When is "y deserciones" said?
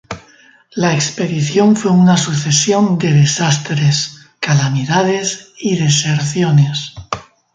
5.59-6.95